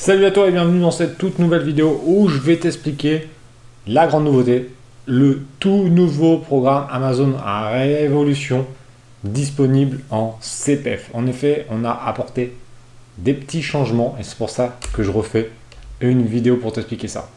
[0.00, 3.26] Salut à toi et bienvenue dans cette toute nouvelle vidéo où je vais t'expliquer
[3.88, 4.70] la grande nouveauté,
[5.06, 8.64] le tout nouveau programme Amazon à révolution
[9.24, 11.10] disponible en CPF.
[11.14, 12.54] En effet, on a apporté
[13.18, 15.50] des petits changements et c'est pour ça que je refais
[16.00, 17.28] une vidéo pour t'expliquer ça.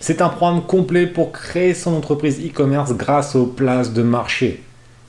[0.00, 4.64] C'est un programme complet pour créer son entreprise e-commerce grâce aux places de marché.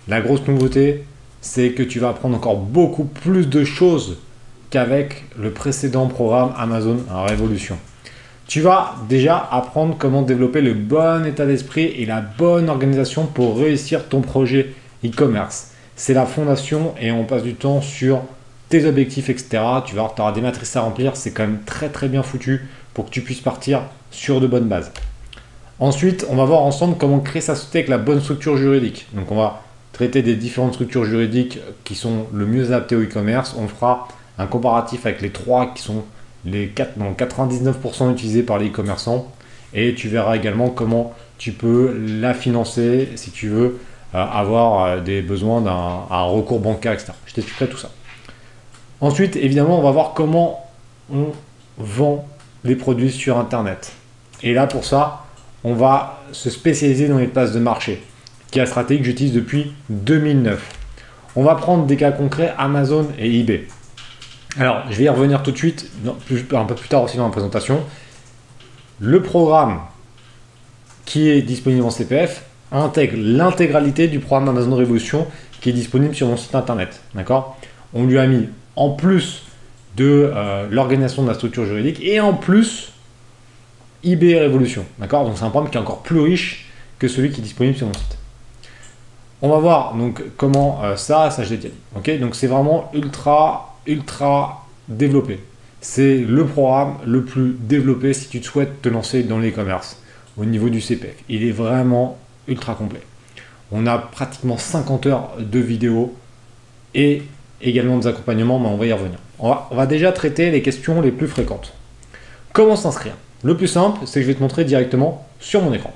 [0.07, 1.05] La grosse nouveauté,
[1.41, 4.19] c'est que tu vas apprendre encore beaucoup plus de choses
[4.73, 6.97] qu'avec le précédent programme Amazon
[7.27, 7.77] Révolution.
[8.47, 13.55] Tu vas déjà apprendre comment développer le bon état d'esprit et la bonne organisation pour
[13.59, 14.73] réussir ton projet
[15.05, 15.73] e-commerce.
[15.95, 18.23] C'est la fondation et on passe du temps sur
[18.69, 19.61] tes objectifs, etc.
[19.85, 23.05] Tu vas avoir des matrices à remplir, c'est quand même très très bien foutu pour
[23.05, 24.91] que tu puisses partir sur de bonnes bases.
[25.79, 29.05] Ensuite, on va voir ensemble comment créer sa société avec la bonne structure juridique.
[29.13, 29.61] Donc on va
[29.91, 33.55] traiter des différentes structures juridiques qui sont le mieux adaptées au e-commerce.
[33.55, 36.03] On fera un comparatif avec les trois qui sont
[36.45, 39.31] les 4, 99% utilisés par les e-commerçants.
[39.73, 43.79] Et tu verras également comment tu peux la financer si tu veux
[44.15, 47.13] euh, avoir euh, des besoins d'un recours bancaire, etc.
[47.25, 47.89] Je t'expliquerai tout ça.
[49.01, 50.63] Ensuite, évidemment, on va voir comment
[51.11, 51.31] on
[51.77, 52.25] vend
[52.63, 53.93] les produits sur Internet.
[54.43, 55.25] Et là, pour ça,
[55.63, 58.03] on va se spécialiser dans les places de marché,
[58.51, 60.61] qui est la stratégie que j'utilise depuis 2009.
[61.35, 63.67] On va prendre des cas concrets Amazon et eBay.
[64.59, 67.31] Alors, je vais y revenir tout de suite, un peu plus tard aussi dans la
[67.31, 67.81] présentation.
[68.99, 69.79] Le programme
[71.05, 75.27] qui est disponible en CPF intègre l'intégralité du programme Amazon Révolution
[75.59, 77.01] qui est disponible sur mon site internet.
[77.15, 77.57] D'accord?
[77.93, 79.43] On lui a mis en plus
[79.95, 82.93] de euh, l'organisation de la structure juridique et en plus
[84.03, 84.85] eBay Révolution.
[84.99, 85.25] D'accord?
[85.25, 87.87] Donc c'est un programme qui est encore plus riche que celui qui est disponible sur
[87.87, 88.17] mon site.
[89.41, 91.55] On va voir donc comment euh, ça, ça je.
[91.95, 92.19] Ok?
[92.19, 95.39] Donc c'est vraiment ultra ultra développé.
[95.81, 100.01] C'est le programme le plus développé si tu te souhaites te lancer dans l'e-commerce
[100.37, 101.15] au niveau du CPF.
[101.29, 102.17] Il est vraiment
[102.47, 103.01] ultra complet.
[103.71, 106.15] On a pratiquement 50 heures de vidéos
[106.93, 107.23] et
[107.61, 109.17] également des accompagnements, mais on va y revenir.
[109.39, 111.73] On va, on va déjà traiter les questions les plus fréquentes.
[112.53, 113.15] Comment s'inscrire?
[113.43, 115.93] Le plus simple, c'est que je vais te montrer directement sur mon écran.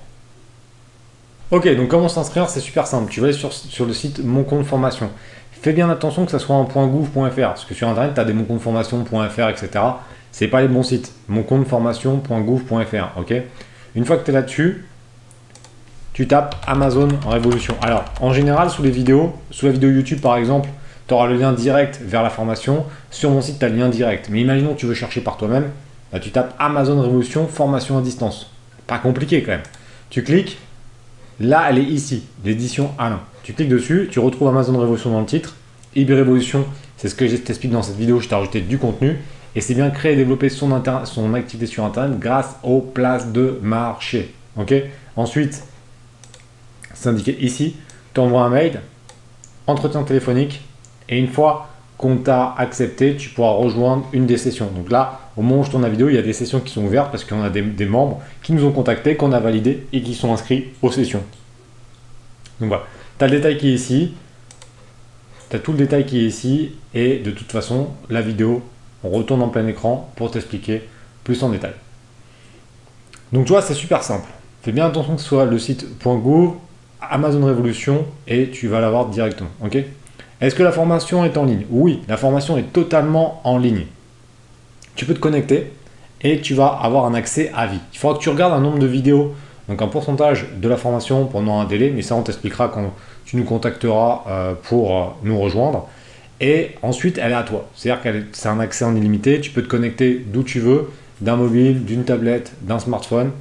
[1.49, 3.09] Ok, donc comment s'inscrire C'est super simple.
[3.09, 5.09] Tu vas sur, sur le site Mon compte formation.
[5.61, 8.33] Fais bien attention que ça soit un .gouv.fr, parce que sur internet, tu as des
[8.33, 9.69] moncompteformation.fr, etc.
[10.31, 11.13] C'est pas les bons sites.
[11.29, 13.33] moncompteformation.gouv.fr, ok?
[13.95, 14.85] Une fois que tu es là-dessus,
[16.13, 17.75] tu tapes Amazon révolution.
[17.81, 20.67] Alors, en général, sous les vidéos, sous la vidéo YouTube par exemple,
[21.07, 22.85] tu auras le lien direct vers la formation.
[23.09, 24.27] Sur mon site, tu as le lien direct.
[24.29, 25.69] Mais imaginons que tu veux chercher par toi-même,
[26.11, 28.51] bah, tu tapes Amazon Révolution, formation à distance.
[28.85, 29.63] Pas compliqué quand même.
[30.09, 30.57] Tu cliques,
[31.39, 33.21] là, elle est ici, l'édition Alain.
[33.43, 35.55] Tu cliques dessus, tu retrouves Amazon Révolution dans le titre.
[35.95, 36.65] eBay Révolution,
[36.97, 39.17] c'est ce que je t'explique dans cette vidéo, je t'ai rajouté du contenu.
[39.55, 43.59] Et c'est bien créer et développer son, son activité sur Internet grâce aux places de
[43.61, 44.33] marché.
[44.55, 44.73] Ok?
[45.15, 45.63] Ensuite,
[46.93, 47.75] c'est indiqué ici,
[48.13, 48.81] tu envoies un mail,
[49.65, 50.61] entretien téléphonique,
[51.09, 54.67] et une fois qu'on t'a accepté, tu pourras rejoindre une des sessions.
[54.67, 56.71] Donc là, au moment où je tourne la vidéo, il y a des sessions qui
[56.71, 60.01] sont ouvertes parce qu'on a des, membres qui nous ont contactés, qu'on a validés et
[60.01, 61.23] qui sont inscrits aux sessions.
[62.59, 62.83] Donc voilà.
[63.17, 64.13] Tu as le détail qui est ici.
[65.49, 66.73] Tu as tout le détail qui est ici.
[66.93, 68.61] Et de toute façon, la vidéo,
[69.03, 70.83] on retourne en plein écran pour t'expliquer
[71.23, 71.73] plus en détail.
[73.33, 74.29] Donc tu vois, c'est super simple.
[74.61, 76.55] Fais bien attention que ce soit le site .gouv,
[77.01, 79.49] Amazon Révolution, et tu vas l'avoir directement.
[79.63, 79.77] Ok?
[80.41, 81.65] Est-ce que la formation est en ligne?
[81.69, 83.85] Oui, la formation est totalement en ligne.
[84.95, 85.71] Tu peux te connecter
[86.21, 87.79] et tu vas avoir un accès à vie.
[87.93, 89.35] Il faudra que tu regardes un nombre de vidéos
[89.67, 92.93] donc un pourcentage de la formation pendant un délai, mais ça on t'expliquera quand
[93.25, 95.87] tu nous contacteras euh, pour euh, nous rejoindre.
[96.39, 97.67] Et ensuite, elle est à toi.
[97.75, 99.41] C'est-à-dire que c'est un accès en illimité.
[99.41, 103.31] Tu peux te connecter d'où tu veux, d'un mobile, d'une tablette, d'un smartphone.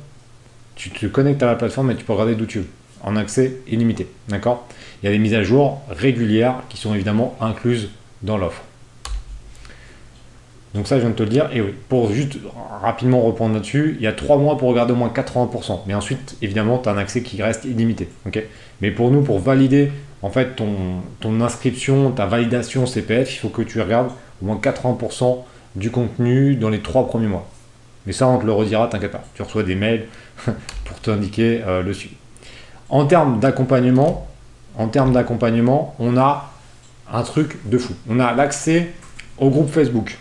[0.75, 2.69] Tu te connectes à la plateforme et tu peux regarder d'où tu veux,
[3.07, 4.07] en accès illimité.
[4.29, 4.67] D'accord?
[5.03, 7.89] Il y a des mises à jour régulières qui sont évidemment incluses
[8.23, 8.63] dans l'offre.
[10.75, 11.49] Donc ça, je viens de te le dire.
[11.55, 12.37] Et oui, pour juste
[12.83, 15.81] rapidement reprendre là-dessus, il y a trois mois pour regarder au moins 80%.
[15.87, 18.09] Mais ensuite, évidemment, tu as un accès qui reste illimité.
[18.27, 18.43] ok?
[18.83, 19.91] Mais pour nous, pour valider
[20.23, 24.11] en fait ton, inscription, ta validation CPF, il faut que tu regardes
[24.43, 25.39] au moins 80%
[25.77, 27.49] du contenu dans les trois premiers mois.
[28.07, 29.25] Mais ça, on te le redira, t'inquiète pas.
[29.35, 30.07] Tu reçois des mails
[30.85, 32.17] pour t'indiquer euh, le suivi.
[32.89, 34.27] En termes d'accompagnement,
[34.77, 36.53] en termes d'accompagnement, on a
[37.13, 37.95] un truc de fou.
[38.09, 38.93] On a l'accès
[39.39, 40.19] au groupe Facebook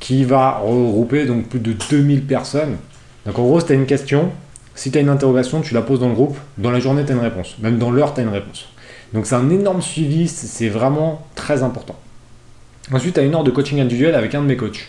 [0.00, 2.76] qui va regrouper donc plus de 2000 personnes.
[3.26, 4.30] Donc en gros, si tu as une question,
[4.74, 7.12] si tu as une interrogation, tu la poses dans le groupe, dans la journée, tu
[7.12, 7.56] as une réponse.
[7.60, 8.68] Même dans l'heure, tu as une réponse.
[9.12, 11.96] Donc c'est un énorme suivi, c'est vraiment très important.
[12.92, 14.86] Ensuite, tu as une heure de coaching individuel avec un de mes coachs.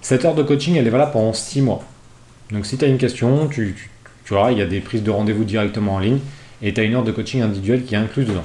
[0.00, 1.82] Cette heure de coaching, elle est valable pendant 6 mois.
[2.50, 3.90] Donc si tu as une question, tu,
[4.28, 6.18] tu, vois, il y a des prises de rendez-vous directement en ligne
[6.60, 8.44] et tu as une heure de coaching individuelle qui est incluse dedans.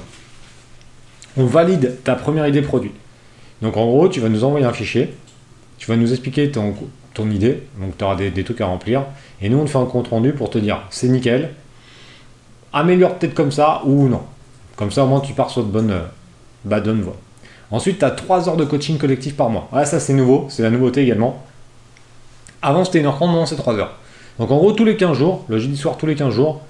[1.36, 2.92] On valide ta première idée produit.
[3.60, 5.12] Donc en gros, tu vas nous envoyer un fichier,
[5.76, 6.74] tu vas nous expliquer ton,
[7.30, 9.04] idée, donc tu auras des, trucs à remplir,
[9.42, 11.50] et nous on te fait un compte rendu pour te dire c'est nickel,
[12.72, 14.22] améliore peut-être comme ça ou non.
[14.76, 16.00] Comme ça au moins tu pars sur de bonne, euh,
[16.64, 17.16] bah, bonne voie.
[17.70, 19.68] Ensuite, tu as 3 heures de coaching collectif par mois.
[19.70, 21.44] Ouais, ça c'est nouveau, c'est la nouveauté également.
[22.62, 23.94] Avant c'était 1h30, maintenant c'est 3 heures.
[24.38, 26.62] Donc en gros, tous les 15 jours, le jeudi soir, tous les 15 jours,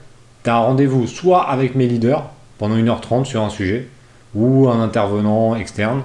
[0.43, 2.25] tu as un rendez-vous soit avec mes leaders
[2.58, 3.88] pendant 1h30 sur un sujet,
[4.34, 6.02] ou un intervenant externe,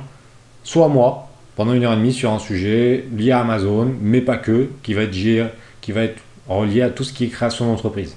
[0.64, 5.04] soit moi pendant 1h30 sur un sujet lié à Amazon, mais pas que, qui va
[5.04, 5.52] être,
[5.82, 8.16] qui va être relié à tout ce qui est création d'entreprise,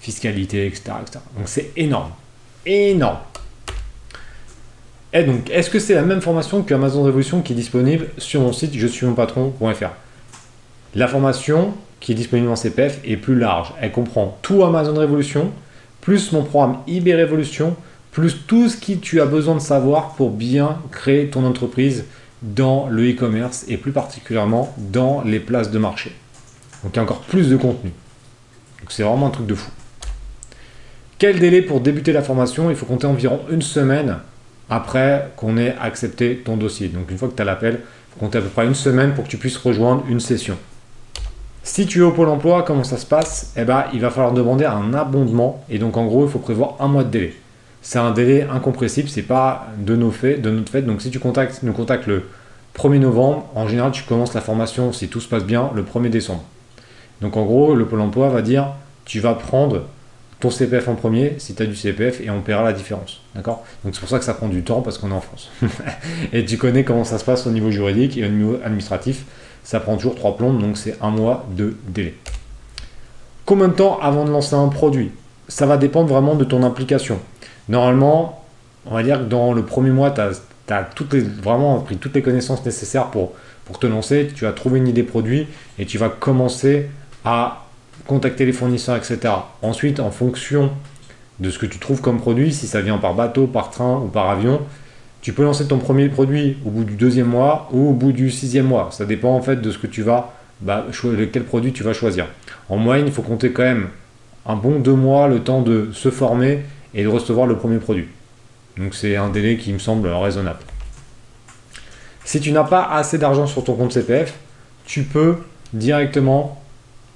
[0.00, 0.92] fiscalité, etc.
[1.36, 2.10] Donc c'est énorme.
[2.66, 3.18] Énorme.
[5.12, 8.40] Et donc, est-ce que c'est la même formation que Amazon Révolution qui est disponible sur
[8.40, 9.90] mon site je suis mon patron.fr
[10.94, 11.72] La formation
[12.04, 13.72] qui est disponible en CPF est plus large.
[13.80, 15.50] Elle comprend tout Amazon Révolution,
[16.02, 17.76] plus mon programme eBay Révolution,
[18.12, 22.04] plus tout ce que tu as besoin de savoir pour bien créer ton entreprise
[22.42, 26.12] dans le e-commerce et plus particulièrement dans les places de marché.
[26.82, 27.90] Donc il y a encore plus de contenu.
[28.90, 29.70] C'est vraiment un truc de fou.
[31.16, 32.68] Quel délai pour débuter la formation?
[32.68, 34.18] Il faut compter environ une semaine
[34.68, 36.88] après qu'on ait accepté ton dossier.
[36.88, 39.14] Donc une fois que tu as l'appel, il faut compter à peu près une semaine
[39.14, 40.58] pour que tu puisses rejoindre une session.
[41.66, 43.50] Si tu es au pôle emploi, comment ça se passe?
[43.56, 46.76] Eh ben, il va falloir demander un abondement et donc en gros, il faut prévoir
[46.78, 47.34] un mois de délai.
[47.80, 50.82] C'est un délai incompressible, c'est pas de nos faits, de notre fait.
[50.82, 52.28] Donc si tu contactes, nous contactes le
[52.76, 56.10] 1er novembre, en général, tu commences la formation si tout se passe bien le 1er
[56.10, 56.44] décembre.
[57.22, 58.66] Donc en gros, le pôle emploi va dire
[59.06, 59.84] tu vas prendre
[60.40, 63.22] ton CPF en premier si tu as du CPF et on paiera la différence.
[63.34, 63.64] D'accord?
[63.84, 65.50] Donc c'est pour ça que ça prend du temps parce qu'on est en France.
[66.34, 69.24] et tu connais comment ça se passe au niveau juridique et au niveau administratif.
[69.64, 72.14] Ça prend toujours trois plombes, donc c'est un mois de délai.
[73.46, 75.10] Combien de temps avant de lancer un produit?
[75.48, 77.18] Ça va dépendre vraiment de ton implication.
[77.68, 78.44] Normalement,
[78.86, 80.88] on va dire que dans le premier mois, tu as,
[81.42, 83.32] vraiment pris toutes les connaissances nécessaires pour,
[83.64, 84.30] pour te lancer.
[84.34, 85.46] Tu as trouvé une idée produit
[85.78, 86.88] et tu vas commencer
[87.24, 87.64] à
[88.06, 89.32] contacter les fournisseurs, etc.
[89.62, 90.70] Ensuite, en fonction
[91.40, 94.08] de ce que tu trouves comme produit, si ça vient par bateau, par train ou
[94.08, 94.60] par avion,
[95.24, 98.30] tu peux lancer ton premier produit au bout du deuxième mois ou au bout du
[98.30, 98.90] sixième mois.
[98.92, 100.84] Ça dépend en fait de ce que tu vas, bah,
[101.32, 102.26] quel produit tu vas choisir.
[102.68, 103.88] En moyenne, il faut compter quand même
[104.44, 108.06] un bon deux mois le temps de se former et de recevoir le premier produit.
[108.76, 110.60] Donc c'est un délai qui me semble raisonnable.
[112.26, 114.34] Si tu n'as pas assez d'argent sur ton compte CPF,
[114.84, 115.36] tu peux
[115.72, 116.62] directement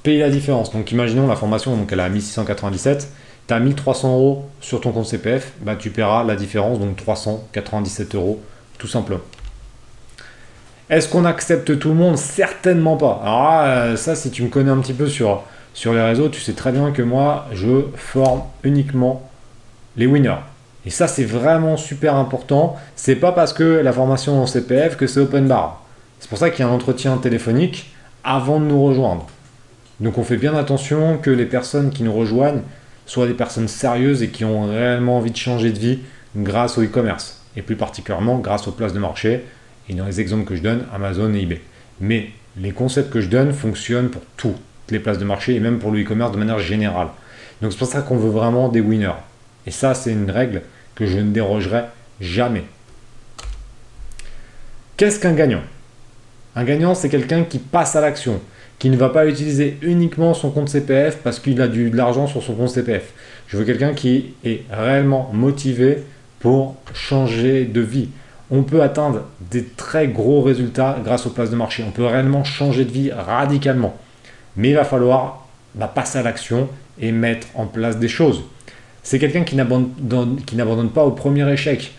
[0.03, 0.73] payer la différence.
[0.73, 3.13] Donc imaginons la formation, donc elle a 1697,
[3.49, 8.15] tu as 1300 euros sur ton compte CPF, bah, tu paieras la différence, donc 397
[8.15, 8.41] euros,
[8.77, 9.21] tout simplement.
[10.91, 12.17] Est-ce qu'on accepte tout le monde?
[12.17, 13.21] Certainement pas.
[13.23, 15.43] Alors euh, ça, si tu me connais un petit peu sur,
[15.75, 19.29] sur les réseaux, tu sais très bien que moi, je forme uniquement
[19.97, 20.41] les winners.
[20.87, 22.77] Et ça, c'est vraiment super important.
[22.97, 25.85] C'est pas parce que la formation en CPF que c'est open bar.
[26.21, 27.93] C'est pour ça qu'il y a un entretien téléphonique
[28.25, 29.27] avant de nous rejoindre.
[30.01, 32.63] Donc on fait bien attention que les personnes qui nous rejoignent
[33.09, 35.99] soient des personnes sérieuses et qui ont réellement envie de changer de vie
[36.37, 37.43] grâce au e-commerce.
[37.57, 39.45] Et plus particulièrement grâce aux places de marché.
[39.89, 41.61] Et dans les exemples que je donne, Amazon et eBay.
[42.01, 44.57] Mais les concepts que je donne fonctionnent pour toutes
[44.91, 47.09] les places de marché et même pour le e-commerce de manière générale.
[47.63, 49.11] Donc c'est pour ça qu'on veut vraiment des winners.
[49.67, 50.63] Et ça, c'est une règle
[50.95, 51.85] que je ne dérogerai
[52.21, 52.65] jamais.
[54.97, 55.63] Qu'est-ce qu'un gagnant?
[56.55, 58.41] Un gagnant, c'est quelqu'un qui passe à l'action
[58.79, 62.43] qui ne va pas utiliser uniquement son compte CPF parce qu'il a de l'argent sur
[62.43, 63.13] son compte CPF.
[63.49, 65.99] Je veux quelqu'un qui est réellement motivé
[66.39, 68.09] pour changer de vie.
[68.51, 71.85] On peut atteindre des très gros résultats grâce aux places de marché.
[71.87, 73.97] On peut réellement changer de vie radicalement.
[74.57, 76.69] Mais il va falloir bah, passer à l'action
[77.01, 78.43] et mettre en place des choses.
[79.03, 81.93] C'est quelqu'un qui n'abandonne pas au premier échec.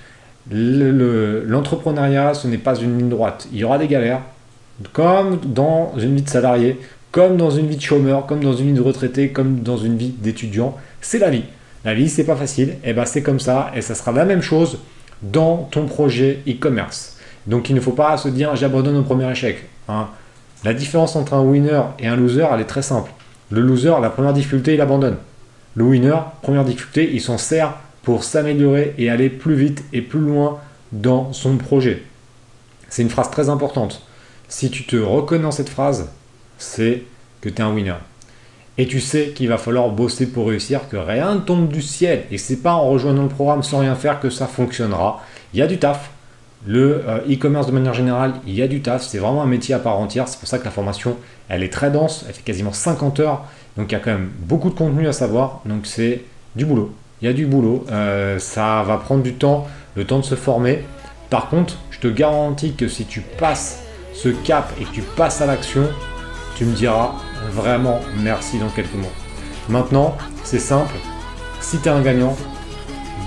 [0.51, 3.47] L'entrepreneuriat, ce n'est pas une ligne droite.
[3.51, 4.21] Il y aura des galères,
[4.93, 6.79] comme dans une vie de salarié,
[7.11, 9.97] comme dans une vie de chômeur, comme dans une vie de retraité, comme dans une
[9.97, 10.75] vie d'étudiant.
[11.01, 11.43] C'est la vie.
[11.85, 14.41] La vie, c'est pas facile, et ben c'est comme ça, et ça sera la même
[14.41, 14.79] chose
[15.21, 17.17] dans ton projet e-commerce.
[17.47, 19.63] Donc il ne faut pas se dire j'abandonne au premier échec.
[19.87, 20.07] Hein.
[20.63, 23.11] La différence entre un winner et un loser, elle est très simple.
[23.49, 25.17] Le loser, la première difficulté, il abandonne.
[25.75, 30.19] Le winner, première difficulté, il s'en sert pour s'améliorer et aller plus vite et plus
[30.19, 30.59] loin
[30.91, 32.03] dans son projet.
[32.89, 34.03] C'est une phrase très importante.
[34.49, 36.09] Si tu te reconnais dans cette phrase,
[36.57, 37.03] c'est
[37.39, 37.93] que tu es un winner.
[38.79, 42.23] Et tu sais qu'il va falloir bosser pour réussir, que rien ne tombe du ciel.
[42.31, 45.23] Et c'est pas en rejoignant le programme sans rien faire que ça fonctionnera.
[45.53, 46.09] Il y a du taf.
[46.65, 49.75] Le euh, e-commerce de manière générale, il y a du taf, c'est vraiment un métier
[49.75, 51.15] à part entière, c'est pour ça que la formation,
[51.47, 53.45] elle est très dense, elle fait quasiment 50 heures,
[53.77, 56.21] donc il y a quand même beaucoup de contenu à savoir, donc c'est
[56.57, 56.93] du boulot.
[57.21, 60.35] Il y a du boulot, euh, ça va prendre du temps, le temps de se
[60.35, 60.83] former.
[61.29, 63.81] Par contre, je te garantis que si tu passes
[64.13, 65.87] ce cap et que tu passes à l'action,
[66.55, 67.13] tu me diras
[67.51, 69.11] vraiment merci dans quelques mois.
[69.69, 70.95] Maintenant, c'est simple,
[71.61, 72.35] si tu es un gagnant,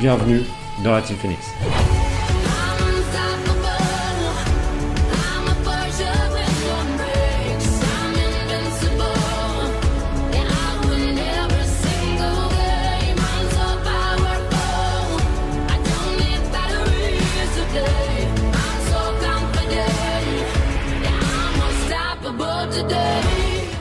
[0.01, 0.43] bienvenue
[0.83, 1.47] dans la Team Phoenix.